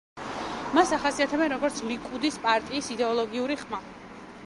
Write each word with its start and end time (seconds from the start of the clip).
მას 0.77 0.93
ახასიათებენ, 0.97 1.53
როგორც 1.55 1.83
ლიკუდის 1.91 2.43
პარტიის 2.49 2.91
„იდეოლოგიური 2.99 3.63
ხმა“. 3.65 3.87